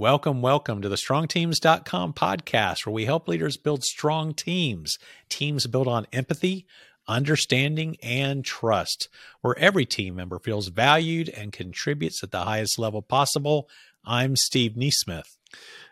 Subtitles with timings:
[0.00, 4.98] Welcome, welcome to the strongteams.com podcast, where we help leaders build strong teams,
[5.28, 6.66] teams built on empathy,
[7.06, 9.10] understanding, and trust,
[9.42, 13.68] where every team member feels valued and contributes at the highest level possible.
[14.02, 15.36] I'm Steve NeSmith.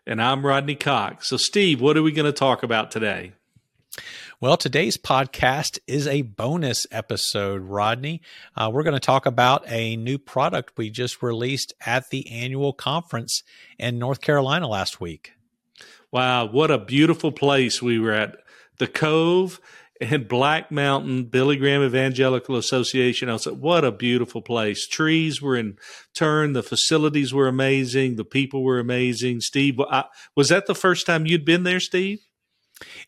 [0.07, 1.29] And I'm Rodney Cox.
[1.29, 3.33] So, Steve, what are we going to talk about today?
[4.41, 8.23] Well, today's podcast is a bonus episode, Rodney.
[8.55, 12.73] Uh, we're going to talk about a new product we just released at the annual
[12.73, 13.43] conference
[13.80, 15.32] in North Carolina last week.
[16.12, 18.37] Wow, what a beautiful place we were at.
[18.79, 19.60] The Cove
[20.01, 23.29] and Black Mountain Billy Graham Evangelical Association.
[23.29, 24.87] I said, what a beautiful place.
[24.87, 25.79] Trees were in
[26.15, 26.52] turn.
[26.52, 28.15] The facilities were amazing.
[28.15, 29.41] The people were amazing.
[29.41, 30.05] Steve, I,
[30.37, 32.20] was that the first time you'd been there, Steve?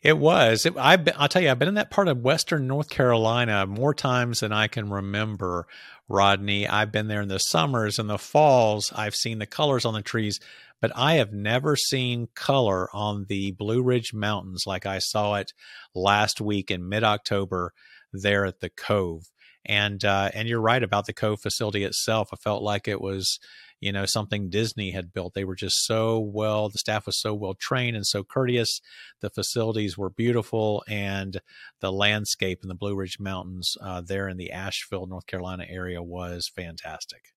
[0.01, 0.65] It was.
[0.65, 3.65] It, I've been, I'll tell you, I've been in that part of Western North Carolina
[3.65, 5.67] more times than I can remember,
[6.09, 6.67] Rodney.
[6.67, 8.91] I've been there in the summers and the falls.
[8.93, 10.39] I've seen the colors on the trees,
[10.81, 15.53] but I have never seen color on the Blue Ridge Mountains like I saw it
[15.95, 17.73] last week in mid October
[18.11, 19.23] there at the Cove.
[19.63, 22.29] And uh, and you're right about the Cove facility itself.
[22.33, 23.39] I felt like it was
[23.81, 25.33] you know something Disney had built.
[25.33, 26.69] They were just so well.
[26.69, 28.79] The staff was so well trained and so courteous.
[29.19, 31.41] The facilities were beautiful, and
[31.81, 36.01] the landscape in the Blue Ridge Mountains uh, there in the Asheville, North Carolina area
[36.01, 37.33] was fantastic.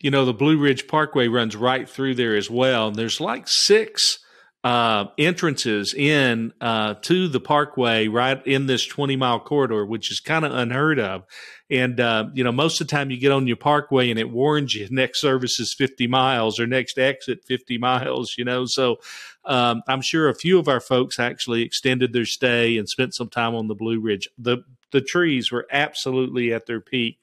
[0.00, 2.88] You know, the Blue Ridge Parkway runs right through there as well.
[2.88, 4.18] And there's like six
[4.64, 10.20] uh, entrances in uh, to the parkway right in this 20 mile corridor, which is
[10.20, 11.24] kind of unheard of.
[11.68, 14.30] And, uh, you know, most of the time you get on your parkway and it
[14.30, 18.66] warns you next service is 50 miles or next exit 50 miles, you know.
[18.66, 18.98] So
[19.44, 23.30] um, I'm sure a few of our folks actually extended their stay and spent some
[23.30, 24.28] time on the Blue Ridge.
[24.38, 24.58] The,
[24.92, 27.18] the trees were absolutely at their peak.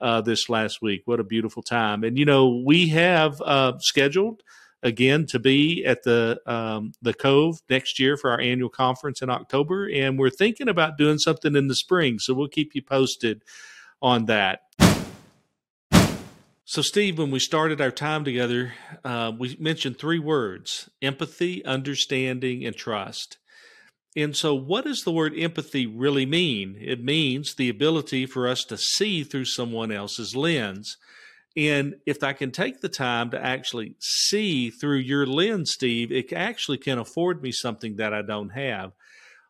[0.00, 1.02] Uh, this last week.
[1.06, 2.04] What a beautiful time.
[2.04, 4.42] And, you know, we have uh, scheduled
[4.84, 9.30] again to be at the um, the Cove next year for our annual conference in
[9.30, 12.20] October, and we're thinking about doing something in the spring.
[12.20, 13.42] So we'll keep you posted
[14.00, 14.60] on that.
[16.66, 18.72] So, Steve, when we started our time together,
[19.04, 23.38] uh, we mentioned three words empathy, understanding, and trust.
[24.16, 26.78] And so, what does the word empathy really mean?
[26.80, 30.96] It means the ability for us to see through someone else's lens.
[31.56, 36.32] And if I can take the time to actually see through your lens, Steve, it
[36.32, 38.92] actually can afford me something that I don't have.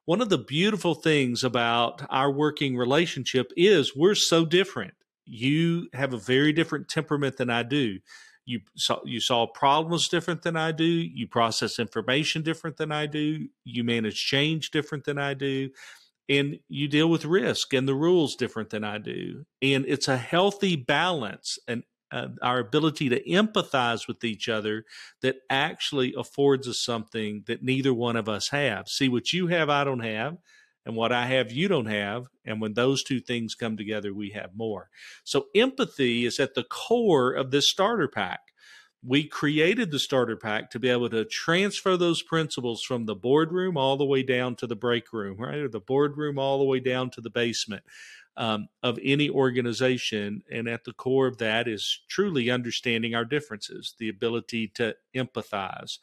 [0.04, 4.92] One of the beautiful things about our working relationship is we're so different.
[5.24, 8.00] You have a very different temperament than I do.
[8.44, 10.84] You saw, you solve problems different than I do.
[10.84, 13.48] You process information different than I do.
[13.64, 15.70] You manage change different than I do
[16.28, 19.44] and you deal with risk and the rules different than I do.
[19.60, 21.82] And it's a healthy balance, and
[22.14, 24.84] uh, our ability to empathize with each other
[25.20, 28.88] that actually affords us something that neither one of us have.
[28.88, 30.36] See, what you have, I don't have,
[30.86, 32.26] and what I have, you don't have.
[32.44, 34.90] And when those two things come together, we have more.
[35.24, 38.40] So, empathy is at the core of this starter pack.
[39.06, 43.76] We created the starter pack to be able to transfer those principles from the boardroom
[43.76, 45.58] all the way down to the break room, right?
[45.58, 47.82] Or the boardroom all the way down to the basement
[48.36, 50.42] um, of any organization.
[50.50, 55.98] And at the core of that is truly understanding our differences, the ability to empathize.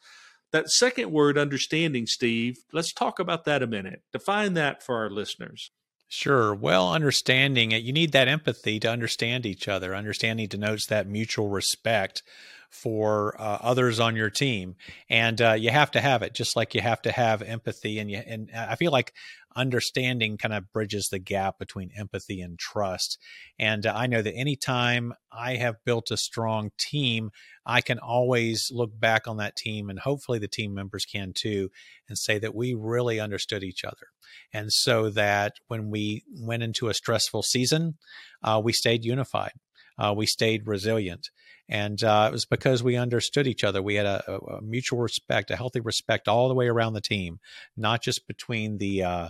[0.52, 4.02] That second word, understanding, Steve, let's talk about that a minute.
[4.12, 5.70] Define that for our listeners.
[6.08, 6.54] Sure.
[6.54, 9.94] Well, understanding it, you need that empathy to understand each other.
[9.94, 12.22] Understanding denotes that mutual respect
[12.68, 14.76] for uh, others on your team,
[15.08, 17.98] and uh, you have to have it, just like you have to have empathy.
[17.98, 19.14] And you, and I feel like
[19.56, 23.18] understanding kind of bridges the gap between empathy and trust.
[23.58, 27.30] And uh, I know that anytime I have built a strong team,
[27.64, 31.70] I can always look back on that team, and hopefully the team members can too,
[32.08, 34.08] and say that we really understood each other.
[34.52, 37.94] And so that when we went into a stressful season,
[38.42, 39.52] uh, we stayed unified.
[39.98, 41.28] Uh, we stayed resilient.
[41.72, 43.80] And uh, it was because we understood each other.
[43.80, 47.40] We had a, a, mutual respect, a healthy respect all the way around the team,
[47.78, 49.28] not just between the uh,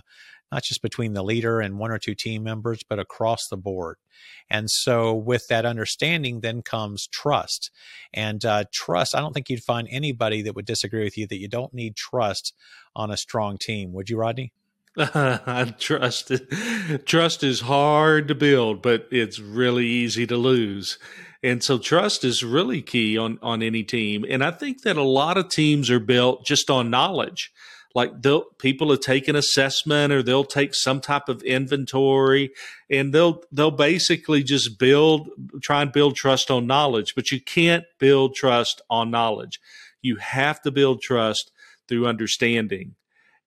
[0.51, 3.95] not just between the leader and one or two team members, but across the board.
[4.49, 7.71] And so, with that understanding, then comes trust.
[8.13, 11.39] And uh, trust, I don't think you'd find anybody that would disagree with you that
[11.39, 12.53] you don't need trust
[12.93, 13.93] on a strong team.
[13.93, 14.51] Would you, Rodney?
[15.79, 16.31] trust
[17.05, 20.99] trust is hard to build, but it's really easy to lose.
[21.43, 24.25] And so trust is really key on, on any team.
[24.27, 27.51] And I think that a lot of teams are built just on knowledge.
[27.93, 32.51] Like they'll, people will take an assessment or they'll take some type of inventory
[32.89, 35.29] and they'll, they'll basically just build,
[35.61, 39.59] try and build trust on knowledge, but you can't build trust on knowledge.
[40.01, 41.51] You have to build trust
[41.87, 42.95] through understanding.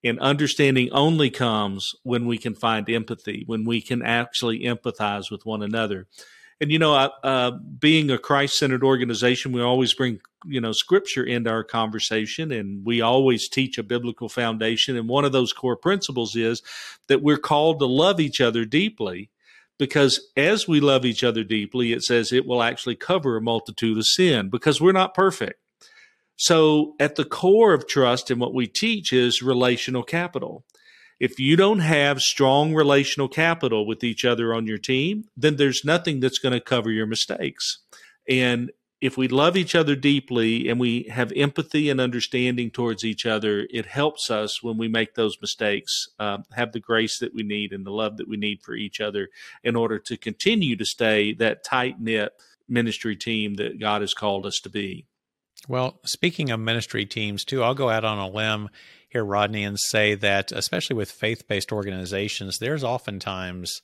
[0.04, 5.44] And understanding only comes when we can find empathy, when we can actually empathize with
[5.44, 6.06] one another.
[6.61, 11.50] And you know, uh, being a Christ-centered organization, we always bring you know Scripture into
[11.50, 14.97] our conversation, and we always teach a biblical foundation.
[14.97, 16.62] And one of those core principles is
[17.08, 19.31] that we're called to love each other deeply,
[19.79, 23.99] because as we love each other deeply, it says it will actually cover a multitude
[23.99, 25.61] of sin because we're not perfect.
[26.37, 30.64] So, at the core of trust and what we teach is relational capital.
[31.18, 35.82] If you don't have strong relational capital with each other on your team, then there's
[35.84, 37.78] nothing that's going to cover your mistakes.
[38.28, 38.70] And
[39.00, 43.66] if we love each other deeply and we have empathy and understanding towards each other,
[43.70, 47.72] it helps us when we make those mistakes uh, have the grace that we need
[47.72, 49.28] and the love that we need for each other
[49.62, 52.32] in order to continue to stay that tight knit
[52.68, 55.06] ministry team that God has called us to be.
[55.68, 58.70] Well, speaking of ministry teams, too, I'll go out on a limb
[59.24, 63.82] Rodney, and say that, especially with faith based organizations, there's oftentimes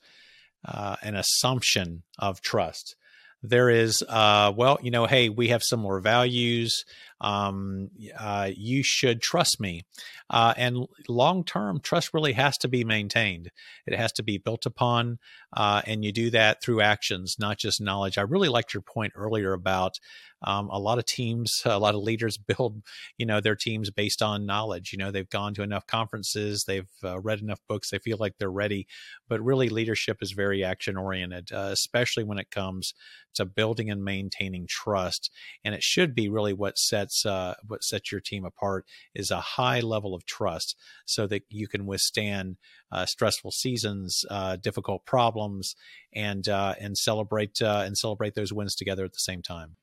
[0.64, 2.96] uh, an assumption of trust.
[3.43, 6.84] There is, uh, well, you know, hey, we have similar values.
[7.23, 7.89] Um,
[8.19, 9.83] uh, you should trust me.
[10.29, 13.51] Uh, and long term, trust really has to be maintained.
[13.87, 15.19] It has to be built upon,
[15.57, 18.19] uh, and you do that through actions, not just knowledge.
[18.19, 19.99] I really liked your point earlier about
[20.45, 22.83] um, a lot of teams, a lot of leaders build,
[23.19, 24.93] you know, their teams based on knowledge.
[24.93, 28.35] You know, they've gone to enough conferences, they've uh, read enough books, they feel like
[28.39, 28.87] they're ready.
[29.29, 32.95] But really, leadership is very action oriented, uh, especially when it comes
[33.35, 35.31] to building and maintaining trust.
[35.65, 39.41] And it should be really what sets uh, what sets your team apart is a
[39.41, 40.76] high level of trust,
[41.06, 42.56] so that you can withstand
[42.91, 45.75] uh, stressful seasons, uh, difficult problems,
[46.14, 49.76] and uh, and celebrate and celebrate those wins together at the same time.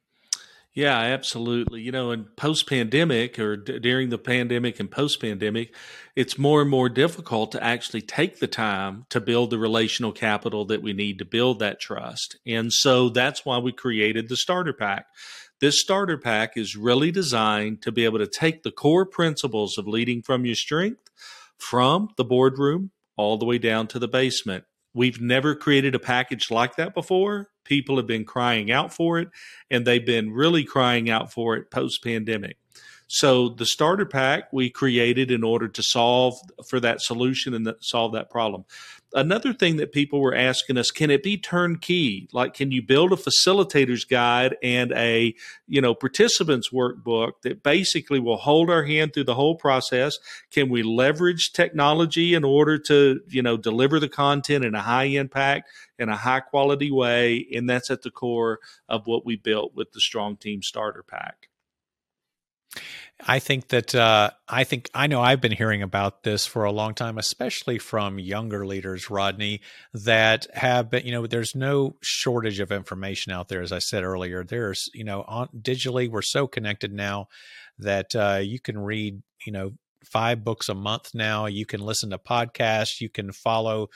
[0.76, 1.82] Yeah, absolutely.
[1.82, 5.76] You know, in post pandemic or d- during the pandemic and post pandemic,
[6.16, 10.66] it's more and more difficult to actually take the time to build the relational capital
[10.66, 12.38] that we need to build that trust.
[12.46, 15.08] And so that's why we created the starter pack.
[15.60, 19.88] This starter pack is really designed to be able to take the core principles of
[19.88, 21.10] leading from your strength
[21.58, 24.64] from the boardroom all the way down to the basement.
[24.94, 27.50] We've never created a package like that before.
[27.66, 29.28] People have been crying out for it,
[29.70, 32.58] and they've been really crying out for it post pandemic.
[33.12, 36.36] So the starter pack we created in order to solve
[36.68, 38.66] for that solution and that, solve that problem.
[39.16, 42.30] Another thing that people were asking us, can it be turnkey?
[42.32, 45.34] Like, can you build a facilitator's guide and a,
[45.68, 50.20] you know, participants workbook that basically will hold our hand through the whole process?
[50.52, 55.06] Can we leverage technology in order to, you know, deliver the content in a high
[55.06, 55.68] impact
[55.98, 57.48] in a high quality way?
[57.56, 61.50] And that's at the core of what we built with the Strong Team Starter Pack.
[63.28, 66.72] I think that uh, I think I know I've been hearing about this for a
[66.72, 69.62] long time, especially from younger leaders, Rodney,
[69.94, 71.06] that have been.
[71.06, 73.62] You know, there's no shortage of information out there.
[73.62, 77.28] As I said earlier, there's you know, on, digitally we're so connected now
[77.78, 79.74] that uh, you can read you know
[80.06, 81.46] five books a month now.
[81.46, 83.02] You can listen to podcasts.
[83.02, 83.88] You can follow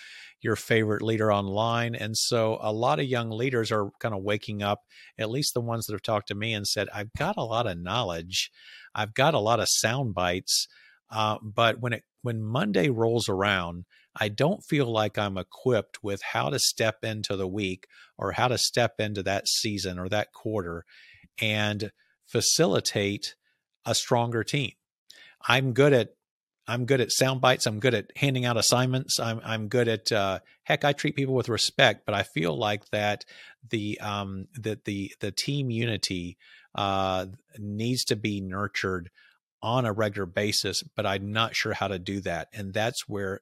[0.42, 1.96] your favorite leader online.
[1.96, 4.80] And so a lot of young leaders are kind of waking up,
[5.18, 7.68] at least the ones that have talked to me and said, I've got a lot
[7.68, 8.52] of knowledge.
[8.94, 10.68] I've got a lot of sound bites.
[11.10, 16.22] Uh, but when it when Monday rolls around, I don't feel like I'm equipped with
[16.22, 20.32] how to step into the week or how to step into that season or that
[20.34, 20.86] quarter
[21.42, 21.92] and
[22.28, 23.36] facilitate
[23.86, 24.72] a stronger team.
[25.48, 26.10] I'm good at
[26.66, 27.66] I'm good at sound bites.
[27.66, 29.20] I'm good at handing out assignments.
[29.20, 30.86] I'm I'm good at uh, heck.
[30.86, 33.26] I treat people with respect, but I feel like that
[33.70, 36.38] the um that the the team unity
[36.76, 37.26] uh
[37.58, 39.10] needs to be nurtured
[39.62, 40.84] on a regular basis.
[40.96, 43.42] But I'm not sure how to do that, and that's where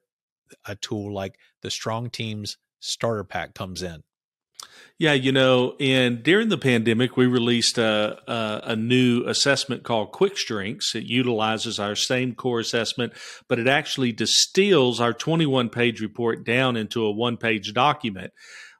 [0.66, 4.02] a tool like the Strong Teams Starter Pack comes in.
[4.98, 10.12] Yeah, you know, and during the pandemic, we released a, a, a, new assessment called
[10.12, 10.94] Quick Strengths.
[10.94, 13.12] It utilizes our same core assessment,
[13.48, 18.32] but it actually distills our 21 page report down into a one page document.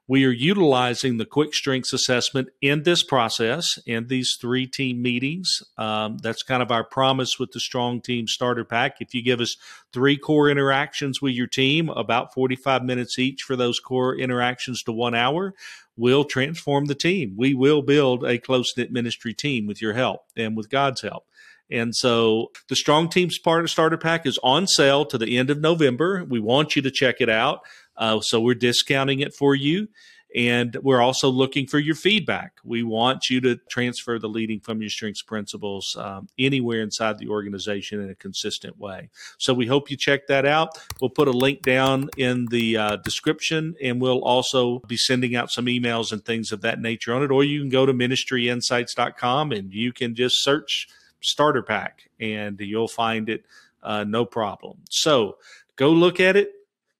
[0.05, 5.63] We are utilizing the quick strengths assessment in this process in these three team meetings.
[5.77, 8.97] Um, that's kind of our promise with the strong team starter pack.
[8.99, 9.55] If you give us
[9.93, 14.91] three core interactions with your team, about 45 minutes each for those core interactions to
[14.91, 15.53] one hour,
[15.95, 17.35] we'll transform the team.
[17.37, 21.25] We will build a close knit ministry team with your help and with God's help.
[21.71, 26.23] And so the Strong Teams Starter Pack is on sale to the end of November.
[26.23, 27.61] We want you to check it out.
[27.97, 29.87] Uh, so we're discounting it for you.
[30.35, 32.53] And we're also looking for your feedback.
[32.63, 37.27] We want you to transfer the leading from your strengths principles um, anywhere inside the
[37.27, 39.09] organization in a consistent way.
[39.37, 40.69] So we hope you check that out.
[40.99, 45.51] We'll put a link down in the uh, description and we'll also be sending out
[45.51, 47.29] some emails and things of that nature on it.
[47.29, 50.87] Or you can go to ministryinsights.com and you can just search
[51.21, 53.45] starter pack and you'll find it
[53.83, 54.79] uh, no problem.
[54.89, 55.37] So
[55.75, 56.53] go look at it,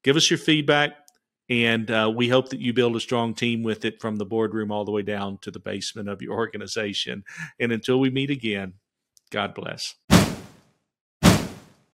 [0.03, 0.91] give us your feedback,
[1.49, 4.71] and uh, we hope that you build a strong team with it from the boardroom
[4.71, 7.23] all the way down to the basement of your organization.
[7.59, 8.73] And until we meet again,
[9.31, 9.95] God bless.